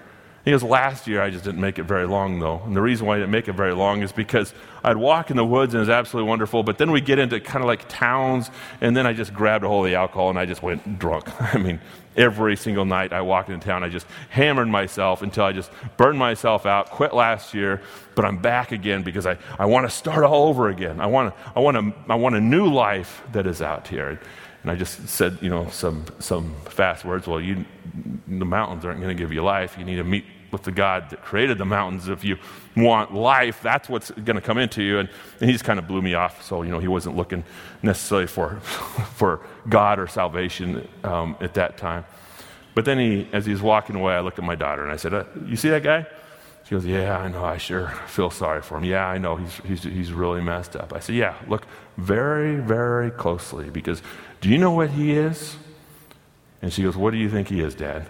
[0.46, 2.62] He goes, Last year I just didn't make it very long, though.
[2.64, 4.54] And the reason why I didn't make it very long is because
[4.84, 7.40] I'd walk in the woods and it was absolutely wonderful, but then we get into
[7.40, 10.38] kind of like towns, and then I just grabbed a hold of the alcohol and
[10.38, 11.28] I just went drunk.
[11.54, 11.80] I mean,
[12.16, 16.20] every single night I walked into town, I just hammered myself until I just burned
[16.20, 17.82] myself out, quit last year,
[18.14, 21.00] but I'm back again because I, I want to start all over again.
[21.00, 24.20] I want, I, want a, I want a new life that is out here.
[24.62, 27.26] And I just said, you know, some, some fast words.
[27.26, 27.64] Well, you,
[28.28, 29.76] the mountains aren't going to give you life.
[29.78, 30.24] You need to meet
[30.56, 32.08] with the God that created the mountains.
[32.08, 32.38] If you
[32.74, 34.98] want life, that's what's going to come into you.
[34.98, 36.42] And, and he just kind of blew me off.
[36.42, 37.44] So, you know, he wasn't looking
[37.82, 42.06] necessarily for, for God or salvation um, at that time.
[42.74, 44.96] But then he, as he was walking away, I looked at my daughter and I
[44.96, 46.06] said, uh, You see that guy?
[46.64, 47.44] She goes, Yeah, I know.
[47.44, 48.84] I sure feel sorry for him.
[48.84, 49.36] Yeah, I know.
[49.36, 50.94] He's, he's, he's really messed up.
[50.94, 51.66] I said, Yeah, look
[51.98, 54.00] very, very closely because
[54.40, 55.56] do you know what he is?
[56.62, 58.06] And she goes, What do you think he is, Dad?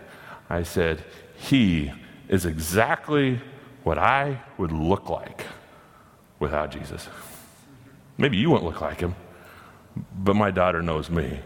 [0.48, 1.02] I said,
[1.36, 1.92] He
[2.28, 3.40] is exactly
[3.84, 5.46] what I would look like
[6.38, 7.08] without Jesus.
[8.18, 9.14] Maybe you won't look like him,
[10.16, 11.40] but my daughter knows me.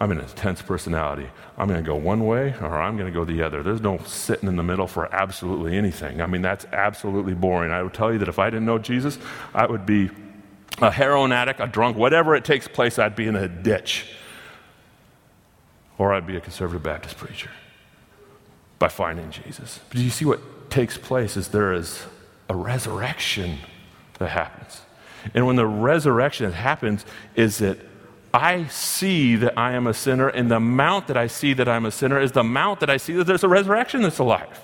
[0.00, 1.28] I'm an intense personality.
[1.56, 3.62] I'm going to go one way or I'm going to go the other.
[3.62, 6.20] There's no sitting in the middle for absolutely anything.
[6.20, 7.70] I mean, that's absolutely boring.
[7.70, 9.18] I would tell you that if I didn't know Jesus,
[9.54, 10.10] I would be
[10.78, 14.06] a heroin addict, a drunk, whatever it takes place, I'd be in a ditch.
[15.96, 17.50] Or I'd be a conservative Baptist preacher
[18.84, 19.80] by finding Jesus.
[19.88, 22.04] But do you see what takes place is there is
[22.50, 23.56] a resurrection
[24.18, 24.82] that happens.
[25.32, 27.78] And when the resurrection happens, is that
[28.34, 31.86] I see that I am a sinner, and the amount that I see that I'm
[31.86, 34.60] a sinner is the amount that I see that there's a resurrection that's alive.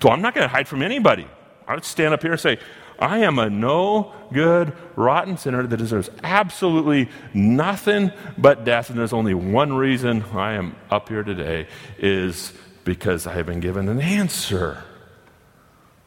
[0.00, 1.26] So I'm not going to hide from anybody.
[1.66, 2.60] I would stand up here and say,
[3.00, 8.88] I am a no good, rotten sinner that deserves absolutely nothing but death.
[8.88, 11.66] And there's only one reason I am up here today
[11.98, 12.52] is
[12.84, 14.84] because I have been given an answer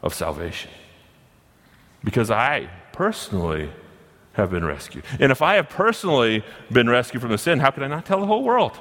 [0.02, 0.72] of salvation.
[2.04, 3.70] Because I personally
[4.34, 5.04] have been rescued.
[5.20, 8.20] And if I have personally been rescued from the sin, how can I not tell
[8.20, 8.78] the whole world?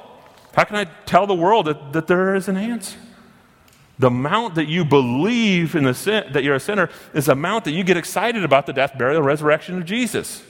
[0.53, 2.99] How can I tell the world that, that there is an answer?
[3.97, 7.63] The amount that you believe in the sin, that you're a sinner is the amount
[7.65, 10.43] that you get excited about the death, burial, and resurrection of Jesus.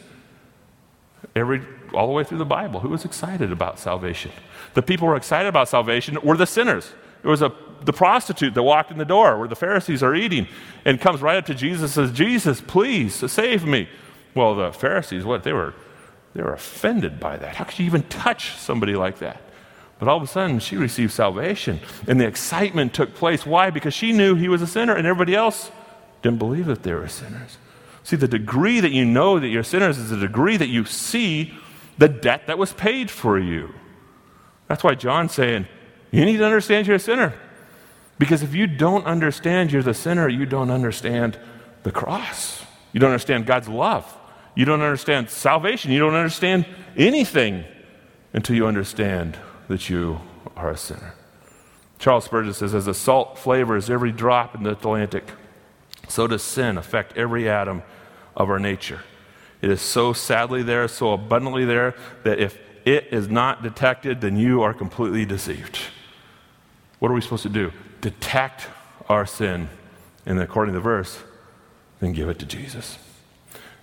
[1.35, 1.61] Every,
[1.93, 4.31] all the way through the Bible, who was excited about salvation?
[4.73, 6.91] The people who were excited about salvation were the sinners.
[7.25, 7.51] It was a,
[7.83, 10.47] the prostitute that walked in the door where the Pharisees are eating
[10.85, 13.89] and comes right up to Jesus and says, Jesus, please save me.
[14.35, 15.43] Well, the Pharisees, what?
[15.43, 15.73] They were,
[16.35, 17.55] they were offended by that.
[17.55, 19.41] How could you even touch somebody like that?
[19.97, 21.79] But all of a sudden, she received salvation.
[22.07, 23.43] And the excitement took place.
[23.43, 23.71] Why?
[23.71, 25.71] Because she knew he was a sinner, and everybody else
[26.21, 27.57] didn't believe that they were sinners.
[28.03, 31.55] See, the degree that you know that you're sinners is the degree that you see
[31.97, 33.73] the debt that was paid for you.
[34.67, 35.67] That's why John's saying,
[36.15, 37.33] you need to understand you're a sinner.
[38.17, 41.37] Because if you don't understand you're the sinner, you don't understand
[41.83, 42.63] the cross.
[42.93, 44.05] You don't understand God's love.
[44.55, 45.91] You don't understand salvation.
[45.91, 47.65] You don't understand anything
[48.31, 50.21] until you understand that you
[50.55, 51.13] are a sinner.
[51.99, 55.29] Charles Spurgeon says, As the salt flavors every drop in the Atlantic,
[56.07, 57.83] so does sin affect every atom
[58.35, 59.01] of our nature.
[59.61, 64.37] It is so sadly there, so abundantly there, that if it is not detected, then
[64.37, 65.79] you are completely deceived.
[67.05, 67.71] What are we supposed to do?
[68.01, 68.67] Detect
[69.09, 69.69] our sin,
[70.25, 71.19] and according to the verse,
[71.99, 72.97] then give it to Jesus.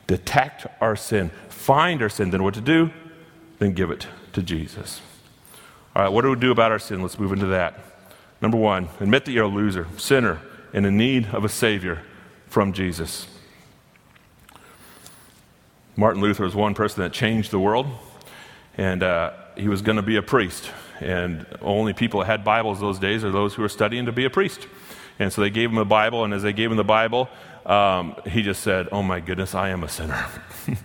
[0.09, 2.91] Detect our sin, find our sin, then what to do?
[3.61, 5.01] Then give it to Jesus.
[5.95, 7.01] All right, what do we do about our sin?
[7.01, 7.79] Let's move into that.
[8.41, 10.41] Number one, admit that you're a loser, sinner,
[10.73, 12.03] and in need of a Savior
[12.49, 13.29] from Jesus.
[15.95, 17.87] Martin Luther was one person that changed the world,
[18.77, 20.73] and uh, he was going to be a priest.
[21.03, 24.25] And only people that had Bibles those days are those who were studying to be
[24.25, 24.67] a priest.
[25.19, 27.29] And so they gave him a Bible, and as they gave him the Bible,
[27.67, 30.27] um, he just said, Oh my goodness, I am a sinner.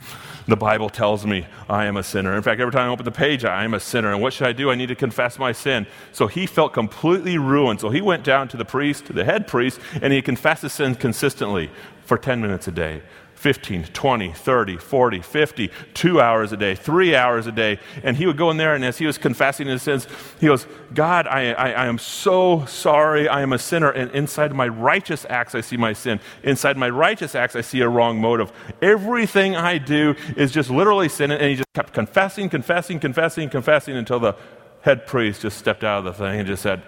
[0.48, 2.34] The Bible tells me I am a sinner.
[2.34, 4.14] In fact, every time I open the page, I am a sinner.
[4.14, 4.72] And what should I do?
[4.72, 5.86] I need to confess my sin.
[6.14, 7.82] So he felt completely ruined.
[7.82, 10.96] So he went down to the priest, the head priest, and he confessed his sin
[10.96, 11.70] consistently
[12.06, 13.02] for 10 minutes a day.
[13.38, 17.80] 15, 20, 30, 40, 50, two hours a day, three hours a day.
[18.04, 20.08] And he would go in there, and as he was confessing his sins,
[20.39, 23.30] he goes, God, I, I, I, am so sorry.
[23.30, 23.91] I am a sinner.
[23.91, 26.19] And inside my righteous acts, I see my sin.
[26.41, 28.52] Inside my righteous acts, I see a wrong motive.
[28.82, 31.30] Everything I do is just literally sin.
[31.30, 34.36] And he just kept confessing, confessing, confessing, confessing until the
[34.82, 36.82] head priest just stepped out of the thing and just said,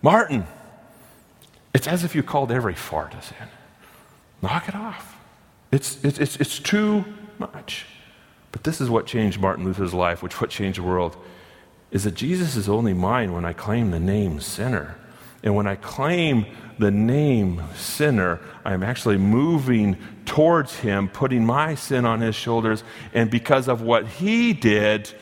[0.00, 0.46] Martin,
[1.74, 3.48] it's as if you called every fart a sin.
[4.40, 5.11] Knock it off.
[5.72, 7.04] It's, it's, it's, too
[7.38, 7.86] much.
[8.52, 11.16] But this is what changed Martin Luther's life, which what changed the world,
[11.90, 14.96] is that Jesus is only mine when I claim the name sinner.
[15.42, 16.46] And when I claim
[16.78, 23.30] the name sinner, I'm actually moving towards him, putting my sin on his shoulders, and
[23.30, 25.12] because of what he did,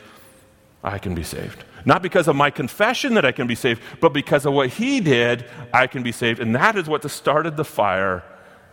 [0.83, 1.63] I can be saved.
[1.85, 4.99] Not because of my confession that I can be saved, but because of what he
[4.99, 6.39] did, I can be saved.
[6.39, 8.23] And that is what started the fire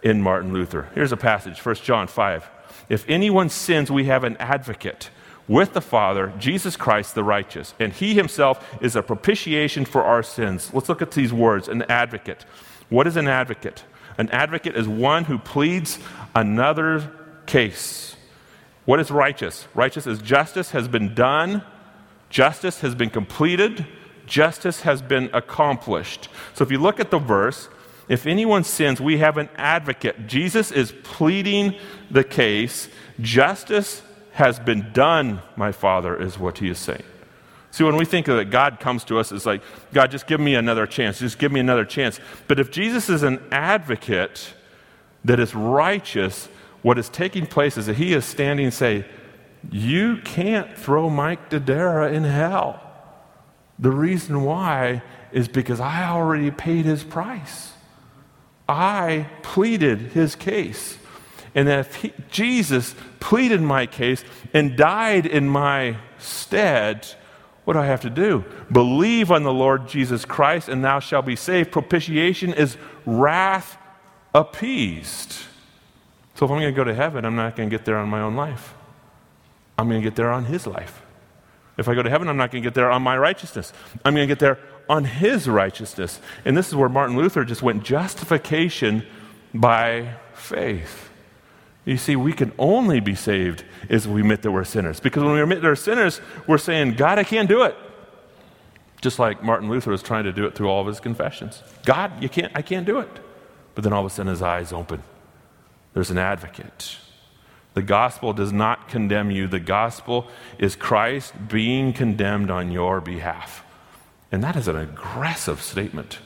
[0.03, 0.89] in Martin Luther.
[0.95, 2.51] Here's a passage, 1 John 5.
[2.89, 5.11] If anyone sins, we have an advocate
[5.47, 10.23] with the Father, Jesus Christ the righteous, and he himself is a propitiation for our
[10.23, 10.71] sins.
[10.75, 12.45] Let's look at these words an advocate.
[12.91, 13.85] What is an advocate?
[14.19, 15.99] An advocate is one who pleads
[16.35, 17.11] another
[17.47, 18.17] case.
[18.85, 19.67] What is righteous?
[19.75, 21.63] Righteous is justice has been done,
[22.31, 23.87] justice has been completed,
[24.27, 26.29] justice has been accomplished.
[26.55, 27.69] So if you look at the verse,
[28.09, 30.27] if anyone sins, we have an advocate.
[30.27, 31.75] Jesus is pleading
[32.11, 32.89] the case.
[33.21, 37.03] Justice has been done, my Father, is what he is saying.
[37.71, 40.55] See, when we think that God comes to us, it's like, God, just give me
[40.55, 41.19] another chance.
[41.19, 42.19] Just give me another chance.
[42.47, 44.55] But if Jesus is an advocate
[45.25, 46.49] that is righteous,
[46.83, 49.05] what is taking place is that he is standing and saying,
[49.71, 52.81] You can't throw Mike Dodera in hell.
[53.79, 57.73] The reason why is because I already paid his price.
[58.69, 60.99] I pleaded his case.
[61.55, 67.07] And if he, Jesus pleaded my case and died in my stead,
[67.65, 68.45] what do I have to do?
[68.71, 71.73] Believe on the Lord Jesus Christ, and thou shalt be saved.
[71.73, 73.79] Propitiation is wrath
[74.35, 75.33] appeased.
[76.35, 78.09] So if I'm going to go to heaven, I'm not going to get there on
[78.09, 78.75] my own life.
[79.77, 81.03] I'm going to get there on his life.
[81.77, 83.73] If I go to heaven, I'm not going to get there on my righteousness.
[84.05, 86.21] I'm going to get there on his righteousness.
[86.45, 89.07] And this is where Martin Luther just went justification
[89.55, 91.11] by faith.
[91.85, 95.01] You see, we can only be saved as we admit that we're sinners.
[95.01, 97.75] Because when we admit that we're sinners, we're saying, God, I can't do it.
[99.01, 101.63] Just like Martin Luther was trying to do it through all of his confessions.
[101.85, 103.09] God, you can't, I can't do it.
[103.75, 105.03] But then all of a sudden his eyes open.
[105.95, 106.99] There's an advocate.
[107.75, 109.47] The gospel does not condemn you.
[109.47, 113.65] The gospel is Christ being condemned on your behalf.
[114.31, 116.19] And that is an aggressive statement.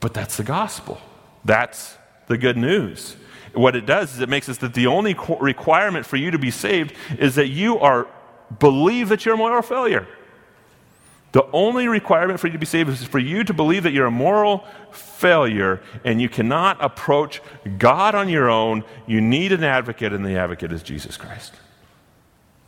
[0.00, 1.00] But that's the gospel.
[1.44, 3.16] That's the good news.
[3.54, 6.50] What it does is it makes us that the only requirement for you to be
[6.50, 8.06] saved is that you are
[8.58, 10.06] believe that you're a moral failure.
[11.32, 14.06] The only requirement for you to be saved is for you to believe that you're
[14.06, 17.42] a moral failure and you cannot approach
[17.76, 18.82] God on your own.
[19.06, 21.54] You need an advocate, and the advocate is Jesus Christ.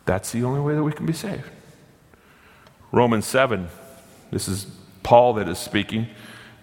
[0.05, 1.49] That's the only way that we can be saved.
[2.93, 3.69] Romans 7,
[4.31, 4.67] this is
[5.03, 6.09] Paul that is speaking.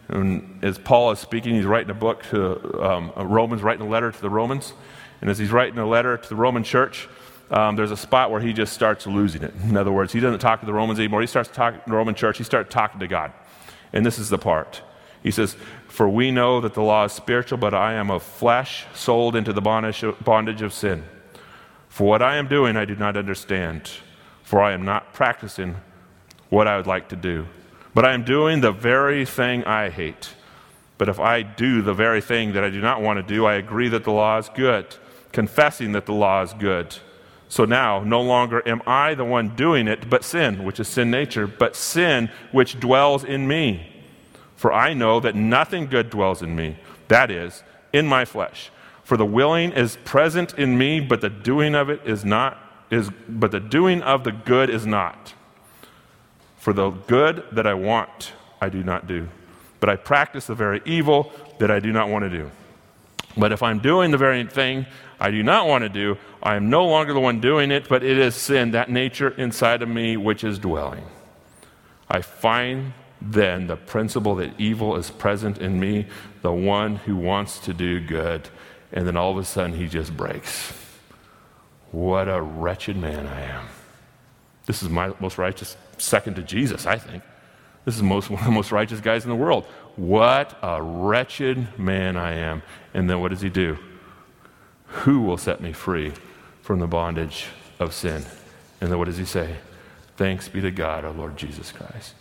[0.08, 4.12] And as Paul is speaking, he's writing a book to um, Romans, writing a letter
[4.12, 4.74] to the Romans.
[5.22, 7.10] And as he's writing a letter to the Roman church,
[7.50, 9.54] um, there's a spot where he just starts losing it.
[9.64, 11.22] In other words, he doesn't talk to the Romans anymore.
[11.22, 12.38] He starts talking to the Roman church.
[12.38, 13.34] He starts talking to God.
[13.94, 14.82] And this is the part.
[15.24, 15.56] He says,
[15.88, 19.54] For we know that the law is spiritual, but I am of flesh, sold into
[19.54, 21.04] the bondage of sin.
[21.90, 23.90] For what I am doing, I do not understand,
[24.44, 25.78] for I am not practicing
[26.50, 27.46] what I would like to do.
[27.94, 30.30] But I am doing the very thing I hate.
[30.98, 33.56] But if I do the very thing that I do not want to do, I
[33.56, 34.96] agree that the law is good,
[35.32, 36.96] confessing that the law is good.
[37.50, 41.10] So now, no longer am I the one doing it, but sin, which is sin
[41.10, 43.88] nature, but sin which dwells in me.
[44.56, 48.72] For I know that nothing good dwells in me, that is, in my flesh.
[49.04, 52.58] For the willing is present in me, but the doing of it is not,
[52.90, 55.34] is, but the doing of the good is not.
[56.68, 59.30] For the good that I want, I do not do,
[59.80, 62.52] but I practice the very evil that I do not want to do.
[63.38, 64.86] But if I'm doing the very thing
[65.18, 68.04] I do not want to do, I am no longer the one doing it, but
[68.04, 71.06] it is sin, that nature inside of me which is dwelling.
[72.10, 76.08] I find then the principle that evil is present in me,
[76.42, 78.50] the one who wants to do good.
[78.92, 80.74] And then all of a sudden he just breaks.
[81.94, 83.68] What a wretched man I am.
[84.66, 87.24] This is my most righteous, second to Jesus, I think.
[87.86, 89.66] This is most, one of the most righteous guys in the world.
[89.96, 92.64] What a wretched man I am.
[92.94, 93.78] And then what does he do?
[94.88, 96.14] Who will set me free
[96.62, 97.48] from the bondage
[97.80, 98.24] of sin?
[98.80, 99.58] And then what does he say?
[100.18, 102.14] Thanks be to God, our Lord Jesus Christ.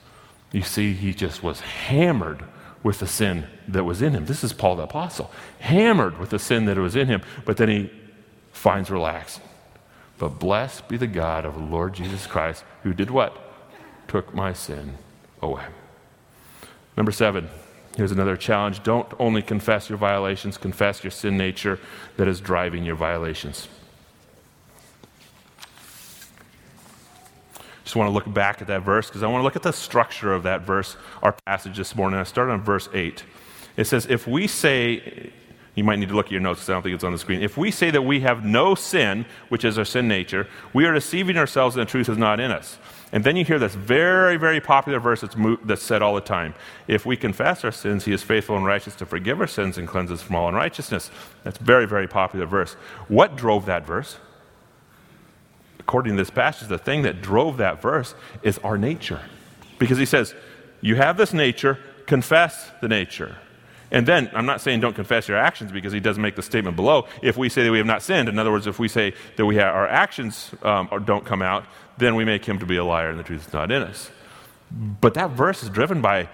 [0.52, 2.44] You see, he just was hammered
[2.82, 4.26] with the sin that was in him.
[4.26, 7.68] This is Paul the Apostle, hammered with the sin that was in him, but then
[7.68, 7.90] he
[8.52, 9.42] finds relaxing.
[10.18, 13.45] But blessed be the God of the Lord Jesus Christ, who did what?
[14.08, 14.94] Took my sin
[15.42, 15.64] away.
[16.96, 17.48] Number seven,
[17.96, 18.82] here's another challenge.
[18.82, 21.78] Don't only confess your violations, confess your sin nature
[22.16, 23.68] that is driving your violations.
[27.84, 29.72] Just want to look back at that verse because I want to look at the
[29.72, 32.18] structure of that verse, our passage this morning.
[32.18, 33.22] I started on verse 8.
[33.76, 35.30] It says, If we say,
[35.76, 37.18] you might need to look at your notes because I don't think it's on the
[37.18, 37.42] screen.
[37.42, 40.92] If we say that we have no sin, which is our sin nature, we are
[40.92, 42.78] deceiving ourselves and the truth is not in us.
[43.12, 46.20] And then you hear this very, very popular verse that's, mo- that's said all the
[46.20, 46.54] time.
[46.88, 49.86] If we confess our sins, he is faithful and righteous to forgive our sins and
[49.86, 51.10] cleanse us from all unrighteousness.
[51.44, 52.74] That's very, very popular verse.
[53.08, 54.18] What drove that verse?
[55.86, 59.20] according to this passage, the thing that drove that verse is our nature.
[59.78, 60.34] Because he says,
[60.80, 63.36] You have this nature, confess the nature.
[63.90, 66.76] And then, I'm not saying don't confess your actions because he does make the statement
[66.76, 67.06] below.
[67.22, 69.46] If we say that we have not sinned, in other words, if we say that
[69.46, 71.64] we have, our actions um, don't come out,
[71.98, 74.10] then we make him to be a liar and the truth is not in us.
[74.70, 76.28] But that verse is driven by,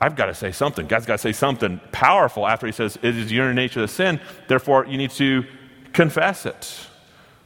[0.00, 0.86] I've got to say something.
[0.86, 4.20] God's got to say something powerful after he says, It is your nature to sin,
[4.48, 5.44] therefore you need to
[5.92, 6.88] confess it.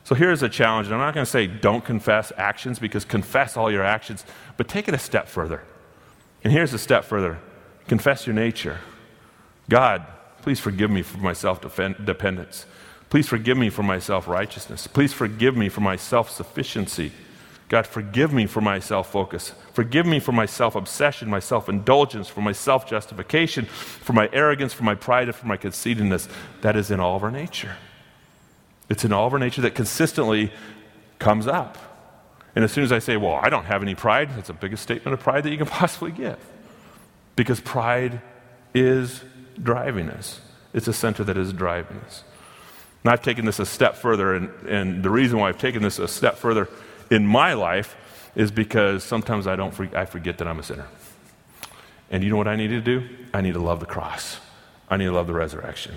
[0.04, 0.88] So here's a challenge.
[0.90, 4.24] I'm not going to say don't confess actions because confess all your actions,
[4.56, 5.62] but take it a step further.
[6.42, 7.38] And here's a step further
[7.86, 8.78] confess your nature.
[9.70, 10.04] God,
[10.42, 12.66] please forgive me for my self dependence.
[13.08, 14.86] Please forgive me for my self righteousness.
[14.86, 17.12] Please forgive me for my self sufficiency.
[17.68, 19.54] God, forgive me for my self focus.
[19.72, 24.28] Forgive me for my self obsession, my self indulgence, for my self justification, for my
[24.32, 26.28] arrogance, for my pride, and for my conceitedness.
[26.62, 27.76] That is in all of our nature.
[28.88, 30.52] It's in all of our nature that consistently
[31.20, 31.78] comes up.
[32.56, 34.82] And as soon as I say, well, I don't have any pride, that's the biggest
[34.82, 36.38] statement of pride that you can possibly give.
[37.36, 38.20] Because pride
[38.74, 39.22] is
[39.62, 40.40] driving us,
[40.72, 42.24] it's a center that is driving us.
[43.02, 45.98] And I've taken this a step further, and, and the reason why I've taken this
[45.98, 46.68] a step further
[47.10, 47.96] in my life
[48.34, 50.86] is because sometimes I don't I forget that I'm a sinner.
[52.10, 53.08] And you know what I need to do?
[53.32, 54.40] I need to love the cross.
[54.88, 55.94] I need to love the resurrection.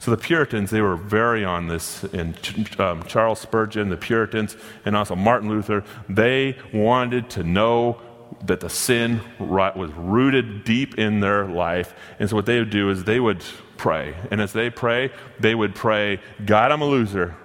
[0.00, 2.36] So the Puritans, they were very on this, and
[2.78, 8.00] um, Charles Spurgeon, the Puritans, and also Martin Luther, they wanted to know
[8.44, 11.94] that the sin was rooted deep in their life.
[12.18, 13.42] And so what they would do is they would
[13.76, 14.14] pray.
[14.30, 15.10] And as they pray,
[15.40, 17.36] they would pray, God, I'm a loser.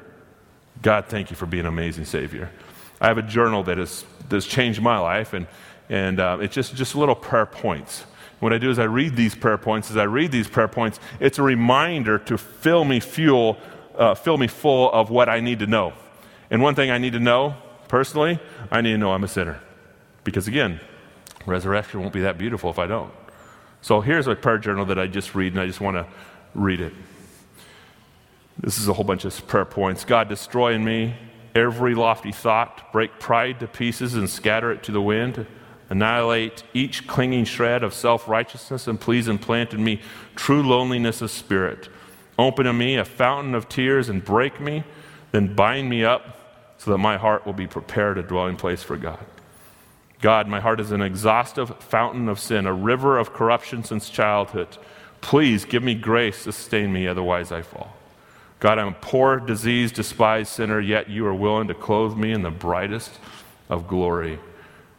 [0.82, 2.52] God, thank you for being an amazing Savior.
[3.00, 5.48] I have a journal that has, that has changed my life, and,
[5.90, 8.06] and uh, it's just, just little prayer points.
[8.40, 9.90] What I do is I read these prayer points.
[9.90, 13.58] As I read these prayer points, it's a reminder to fill me fuel,
[13.98, 15.94] uh, fill me full of what I need to know.
[16.52, 17.56] And one thing I need to know
[17.88, 18.40] personally,
[18.70, 19.62] I need to know I'm a sinner.
[20.24, 20.80] Because again,
[21.46, 23.12] resurrection won't be that beautiful if I don't.
[23.82, 26.08] So here's a prayer journal that I just read, and I just want to
[26.56, 26.94] read it.
[28.58, 30.06] This is a whole bunch of prayer points.
[30.06, 31.16] God, destroy in me
[31.56, 35.46] every lofty thought, break pride to pieces and scatter it to the wind.
[35.90, 40.02] Annihilate each clinging shred of self righteousness, and please implant in me
[40.36, 41.90] true loneliness of spirit.
[42.40, 44.84] Open in me a fountain of tears and break me,
[45.32, 48.98] then bind me up so that my heart will be prepared a dwelling place for
[48.98, 49.24] God.
[50.24, 54.70] God, my heart is an exhaustive fountain of sin, a river of corruption since childhood.
[55.20, 57.94] Please give me grace, sustain me, otherwise I fall.
[58.62, 62.42] God, I'm a poor, diseased, despised sinner, yet you are willing to clothe me in
[62.42, 63.12] the brightest
[63.68, 64.40] of glory.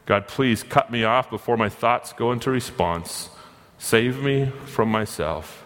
[0.05, 3.31] God, please cut me off before my thoughts go into response.
[3.79, 5.64] Save me from myself.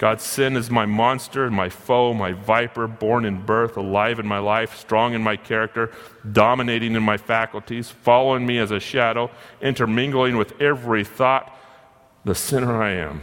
[0.00, 4.38] God, sin is my monster my foe, my viper, born in birth, alive in my
[4.38, 5.92] life, strong in my character,
[6.32, 9.30] dominating in my faculties, following me as a shadow,
[9.60, 11.54] intermingling with every thought,
[12.24, 13.20] the sinner I am.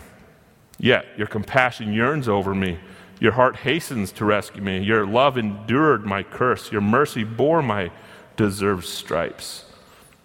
[0.78, 2.78] Yet your compassion yearns over me.
[3.20, 4.78] Your heart hastens to rescue me.
[4.78, 6.72] Your love endured my curse.
[6.72, 7.90] Your mercy bore my
[8.36, 9.66] deserved stripes.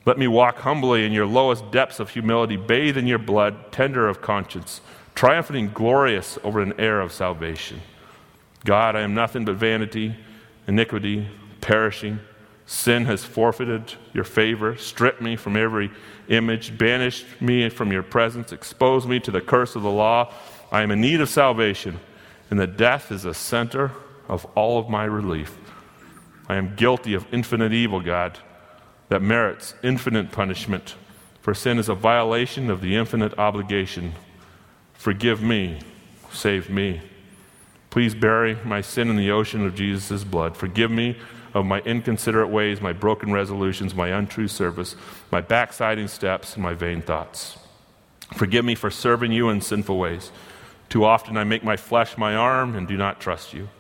[0.05, 4.07] Let me walk humbly in your lowest depths of humility, bathe in your blood, tender
[4.07, 4.83] of conscience,
[5.15, 7.81] triumphant and glorious over an heir of salvation.
[8.65, 10.17] God, I am nothing but vanity,
[10.67, 11.29] iniquity,
[11.61, 12.21] perishing.
[12.67, 15.91] Sin has forfeited your favor, stripped me from every
[16.29, 20.33] image, banished me from your presence, exposed me to the curse of the law.
[20.71, 22.01] I am in need of salvation,
[22.51, 23.91] and the death is the center
[24.29, 25.59] of all of my relief.
[26.49, 28.39] I am guilty of infinite evil, God
[29.13, 30.95] that merits infinite punishment,
[31.43, 34.11] for sin is a violation of the infinite obligation.
[35.03, 35.81] Forgive me,
[36.31, 37.01] save me.
[37.91, 40.57] Please bury my sin in the ocean of Jesus' blood.
[40.57, 41.17] Forgive me
[41.55, 44.95] of my inconsiderate ways, my broken resolutions, my untrue service,
[45.33, 47.59] my backsliding steps, and my vain thoughts.
[48.37, 50.31] Forgive me for serving you in sinful ways.
[50.89, 53.71] Too often I make my flesh my arm and do not trust you.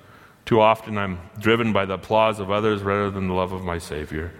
[0.44, 3.78] Too often I'm driven by the applause of others rather than the love of my
[3.78, 4.32] Savior.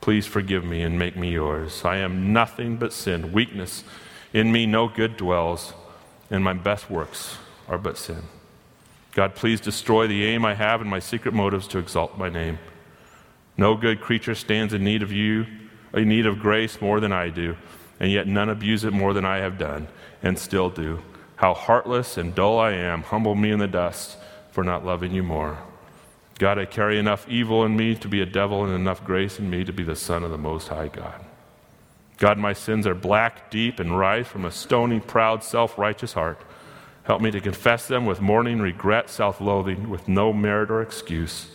[0.00, 1.84] Please forgive me and make me yours.
[1.84, 3.84] I am nothing but sin, weakness.
[4.32, 5.74] In me no good dwells,
[6.30, 8.22] and my best works are but sin.
[9.12, 12.58] God, please destroy the aim I have and my secret motives to exalt my name.
[13.56, 15.46] No good creature stands in need of you,
[15.92, 17.56] in need of grace more than I do,
[18.00, 19.86] and yet none abuse it more than I have done,
[20.22, 21.00] and still do.
[21.36, 23.02] How heartless and dull I am.
[23.02, 24.16] Humble me in the dust
[24.50, 25.58] for not loving you more.
[26.38, 29.48] God, I carry enough evil in me to be a devil and enough grace in
[29.48, 31.24] me to be the Son of the Most High God.
[32.18, 36.40] God, my sins are black, deep, and rise from a stony, proud, self righteous heart.
[37.04, 41.48] Help me to confess them with mourning, regret, self loathing, with no merit or excuse.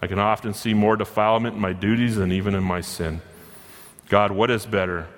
[0.00, 3.20] I can often see more defilement in my duties than even in my sin.
[4.08, 5.08] God, what is better,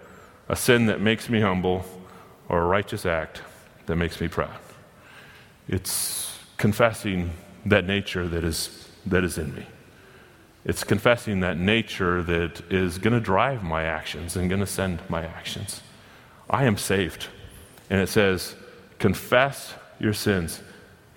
[0.49, 1.85] a sin that makes me humble
[2.49, 3.43] or a righteous act
[3.87, 4.59] that makes me proud?
[5.69, 7.31] It's confessing
[7.67, 9.67] that nature that is that is in me.
[10.65, 15.01] It's confessing that nature that is going to drive my actions and going to send
[15.09, 15.83] my actions.
[16.49, 17.29] I am saved.
[17.89, 18.55] And it says,
[18.99, 20.61] confess your sins.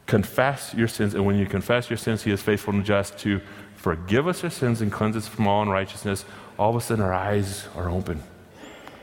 [0.06, 1.14] Confess your sins.
[1.14, 3.42] And when you confess your sins, He is faithful and just to
[3.76, 6.24] forgive us our sins and cleanse us from all unrighteousness.
[6.58, 8.24] All of a sudden, our eyes are open.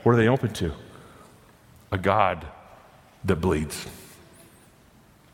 [0.02, 0.72] What are they open to?
[1.92, 2.46] A God
[3.24, 3.86] that bleeds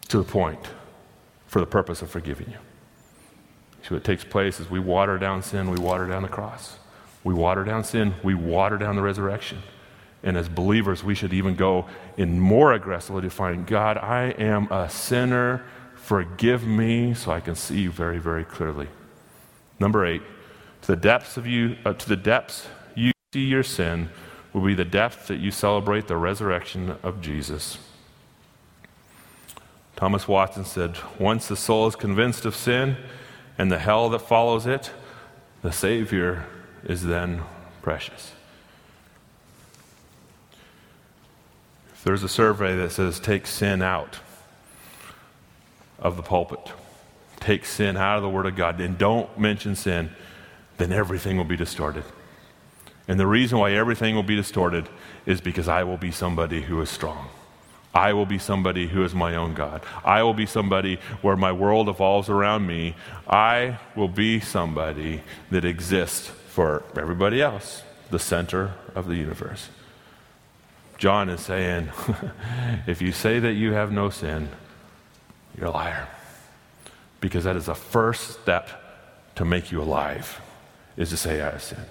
[0.09, 0.67] to the point
[1.47, 2.59] for the purpose of forgiving you.
[3.87, 6.79] So what takes place is we water down sin, we water down the cross.
[7.23, 9.63] We water down sin, we water down the resurrection.
[10.25, 14.67] And as believers, we should even go in more aggressively to find God, I am
[14.73, 15.65] a sinner.
[15.95, 18.89] Forgive me so I can see you very, very clearly.
[19.79, 20.23] Number eight,
[20.83, 22.67] to the depths of you, uh, to the depths
[22.97, 24.09] you see your sin
[24.53, 27.79] will be the depth that you celebrate the resurrection of Jesus.
[29.95, 32.97] Thomas Watson said, Once the soul is convinced of sin
[33.59, 34.91] and the hell that follows it,
[35.63, 36.47] the Savior
[36.85, 37.43] is then
[37.83, 38.33] precious.
[41.93, 44.19] If there's a survey that says, Take sin out
[45.99, 46.73] of the pulpit,
[47.41, 50.11] take sin out of the Word of God, and don't mention sin,
[50.77, 52.05] then everything will be distorted.
[53.09, 54.89] And the reason why everything will be distorted
[55.25, 57.29] is because I will be somebody who is strong.
[57.97, 59.83] I will be somebody who is my own God.
[60.05, 62.95] I will be somebody where my world evolves around me.
[63.27, 69.71] I will be somebody that exists for everybody else, the center of the universe.
[70.99, 71.89] John is saying,
[72.87, 74.51] if you say that you have no sin,
[75.57, 76.07] you're a liar.
[77.23, 78.69] Because that is the first step
[79.37, 80.39] to make you alive,
[80.99, 81.87] is to say I have sin.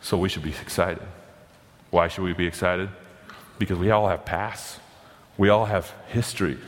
[0.00, 1.06] So we should be excited.
[1.90, 2.88] Why should we be excited?
[3.58, 4.80] Because we all have pasts.
[5.36, 6.58] We all have histories.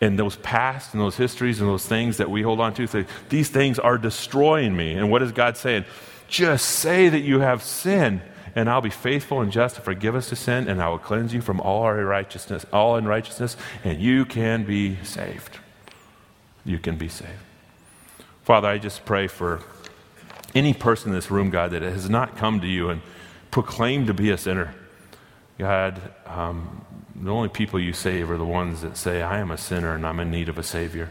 [0.00, 3.06] And those past and those histories and those things that we hold on to, say,
[3.28, 4.92] these things are destroying me.
[4.92, 5.84] And what is God saying?
[6.28, 8.20] Just say that you have sin,
[8.54, 11.34] and I'll be faithful and just to forgive us the sin, and I will cleanse
[11.34, 15.58] you from all our righteousness, all unrighteousness, and you can be saved.
[16.64, 17.30] You can be saved.
[18.44, 19.62] Father, I just pray for
[20.54, 23.02] any person in this room, God, that has not come to you and
[23.50, 24.74] proclaimed to be a sinner.
[25.58, 26.84] God, um,
[27.20, 30.06] the only people you save are the ones that say, I am a sinner and
[30.06, 31.10] I'm in need of a Savior.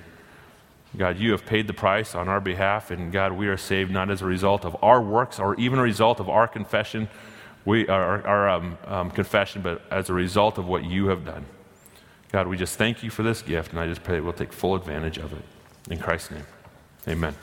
[0.95, 4.09] God, you have paid the price on our behalf, and God, we are saved not
[4.09, 7.09] as a result of our works or even a result of our confession,
[7.65, 11.45] we, our, our um, um, confession, but as a result of what you have done.
[12.31, 14.53] God, we just thank you for this gift, and I just pray that we'll take
[14.53, 15.43] full advantage of it.
[15.89, 16.45] In Christ's name,
[17.07, 17.35] amen.